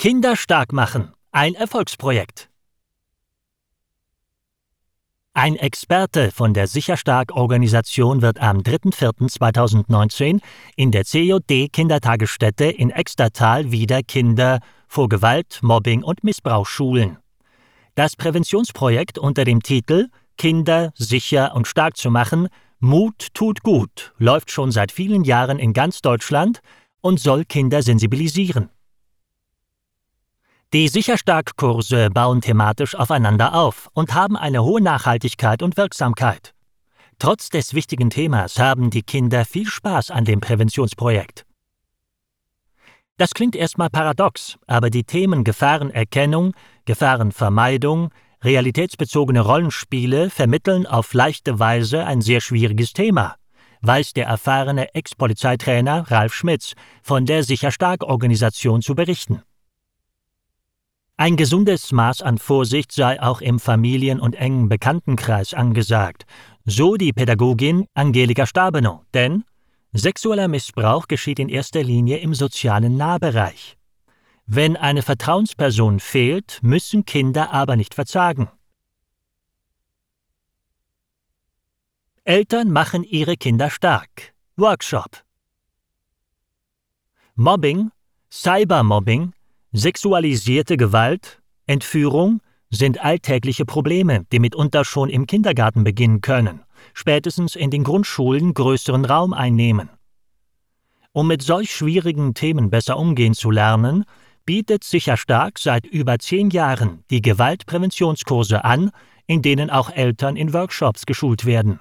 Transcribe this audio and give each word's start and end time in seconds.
Kinder 0.00 0.34
stark 0.34 0.72
machen. 0.72 1.12
Ein 1.30 1.54
Erfolgsprojekt. 1.54 2.48
Ein 5.34 5.56
Experte 5.56 6.30
von 6.30 6.54
der 6.54 6.68
Sicherstark-Organisation 6.68 8.22
wird 8.22 8.40
am 8.40 8.60
3.4.2019 8.60 10.40
in 10.76 10.90
der 10.90 11.04
COD 11.04 11.70
Kindertagesstätte 11.70 12.64
in 12.64 12.88
Extertal 12.88 13.72
wieder 13.72 14.02
Kinder 14.02 14.60
vor 14.88 15.10
Gewalt, 15.10 15.58
Mobbing 15.60 16.02
und 16.02 16.24
Missbrauch 16.24 16.66
schulen. 16.66 17.18
Das 17.94 18.16
Präventionsprojekt 18.16 19.18
unter 19.18 19.44
dem 19.44 19.62
Titel 19.62 20.08
Kinder 20.38 20.94
sicher 20.94 21.54
und 21.54 21.68
stark 21.68 21.98
zu 21.98 22.10
machen, 22.10 22.48
Mut 22.78 23.34
tut 23.34 23.62
gut, 23.62 24.14
läuft 24.16 24.50
schon 24.50 24.72
seit 24.72 24.92
vielen 24.92 25.24
Jahren 25.24 25.58
in 25.58 25.74
ganz 25.74 26.00
Deutschland 26.00 26.62
und 27.02 27.20
soll 27.20 27.44
Kinder 27.44 27.82
sensibilisieren. 27.82 28.70
Die 30.72 30.86
Sicherstark-Kurse 30.86 32.10
bauen 32.10 32.40
thematisch 32.40 32.94
aufeinander 32.94 33.54
auf 33.54 33.88
und 33.92 34.14
haben 34.14 34.36
eine 34.36 34.62
hohe 34.62 34.80
Nachhaltigkeit 34.80 35.64
und 35.64 35.76
Wirksamkeit. 35.76 36.54
Trotz 37.18 37.48
des 37.48 37.74
wichtigen 37.74 38.08
Themas 38.08 38.56
haben 38.56 38.88
die 38.90 39.02
Kinder 39.02 39.44
viel 39.44 39.66
Spaß 39.66 40.12
an 40.12 40.24
dem 40.24 40.38
Präventionsprojekt. 40.38 41.44
Das 43.16 43.34
klingt 43.34 43.56
erstmal 43.56 43.90
paradox, 43.90 44.58
aber 44.68 44.90
die 44.90 45.02
Themen 45.02 45.42
Gefahrenerkennung, 45.42 46.54
Gefahrenvermeidung, 46.84 48.10
realitätsbezogene 48.44 49.40
Rollenspiele 49.40 50.30
vermitteln 50.30 50.86
auf 50.86 51.12
leichte 51.14 51.58
Weise 51.58 52.06
ein 52.06 52.20
sehr 52.20 52.40
schwieriges 52.40 52.92
Thema, 52.92 53.34
weiß 53.80 54.12
der 54.12 54.26
erfahrene 54.26 54.94
Ex-Polizeitrainer 54.94 56.08
Ralf 56.12 56.32
Schmitz 56.32 56.74
von 57.02 57.26
der 57.26 57.42
Sicherstark-Organisation 57.42 58.82
zu 58.82 58.94
berichten. 58.94 59.42
Ein 61.20 61.36
gesundes 61.36 61.92
Maß 61.92 62.22
an 62.22 62.38
Vorsicht 62.38 62.92
sei 62.92 63.20
auch 63.20 63.42
im 63.42 63.60
Familien- 63.60 64.20
und 64.20 64.36
engen 64.36 64.70
Bekanntenkreis 64.70 65.52
angesagt, 65.52 66.24
so 66.64 66.96
die 66.96 67.12
Pädagogin 67.12 67.86
Angelika 67.92 68.46
Stabenow, 68.46 69.02
denn 69.12 69.44
sexueller 69.92 70.48
Missbrauch 70.48 71.08
geschieht 71.08 71.38
in 71.38 71.50
erster 71.50 71.82
Linie 71.82 72.16
im 72.20 72.32
sozialen 72.32 72.96
Nahbereich. 72.96 73.76
Wenn 74.46 74.78
eine 74.78 75.02
Vertrauensperson 75.02 76.00
fehlt, 76.00 76.58
müssen 76.62 77.04
Kinder 77.04 77.52
aber 77.52 77.76
nicht 77.76 77.92
verzagen. 77.92 78.48
Eltern 82.24 82.70
machen 82.70 83.04
ihre 83.04 83.36
Kinder 83.36 83.68
stark. 83.68 84.32
Workshop. 84.56 85.22
Mobbing, 87.34 87.90
Cybermobbing 88.30 89.34
Sexualisierte 89.72 90.76
Gewalt, 90.76 91.40
Entführung 91.68 92.40
sind 92.70 93.04
alltägliche 93.04 93.64
Probleme, 93.64 94.26
die 94.32 94.40
mitunter 94.40 94.84
schon 94.84 95.08
im 95.08 95.28
Kindergarten 95.28 95.84
beginnen 95.84 96.20
können, 96.20 96.62
spätestens 96.92 97.54
in 97.54 97.70
den 97.70 97.84
Grundschulen 97.84 98.52
größeren 98.52 99.04
Raum 99.04 99.32
einnehmen. 99.32 99.88
Um 101.12 101.28
mit 101.28 101.42
solch 101.42 101.72
schwierigen 101.72 102.34
Themen 102.34 102.70
besser 102.70 102.96
umgehen 102.98 103.34
zu 103.34 103.52
lernen, 103.52 104.04
bietet 104.44 104.82
Sicherstark 104.82 105.60
seit 105.60 105.86
über 105.86 106.18
zehn 106.18 106.50
Jahren 106.50 107.04
die 107.10 107.22
Gewaltpräventionskurse 107.22 108.64
an, 108.64 108.90
in 109.28 109.40
denen 109.40 109.70
auch 109.70 109.90
Eltern 109.90 110.34
in 110.34 110.52
Workshops 110.52 111.06
geschult 111.06 111.44
werden. 111.46 111.78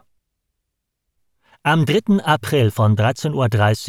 Am 1.64 1.86
3. 1.86 2.24
April 2.24 2.72
von 2.72 2.96
13.30 2.96 3.34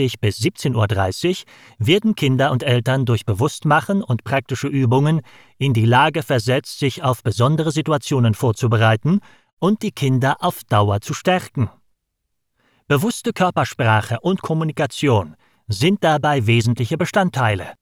Uhr 0.05 0.11
bis 0.21 0.39
17.30 0.39 1.29
Uhr 1.29 1.87
werden 1.87 2.17
Kinder 2.17 2.51
und 2.51 2.65
Eltern 2.65 3.05
durch 3.05 3.25
Bewusstmachen 3.25 4.03
und 4.03 4.25
praktische 4.25 4.67
Übungen 4.67 5.21
in 5.57 5.73
die 5.73 5.85
Lage 5.85 6.25
versetzt, 6.25 6.81
sich 6.81 7.05
auf 7.05 7.23
besondere 7.23 7.71
Situationen 7.71 8.35
vorzubereiten 8.35 9.21
und 9.61 9.85
die 9.85 9.93
Kinder 9.93 10.39
auf 10.41 10.65
Dauer 10.65 11.01
zu 11.01 11.15
stärken. 11.15 11.71
Bewusste 12.89 13.33
Körpersprache 13.33 14.19
und 14.19 14.43
Kommunikation 14.43 15.37
sind 15.69 16.03
dabei 16.03 16.49
wesentliche 16.49 16.99
Bestandteile. 16.99 17.75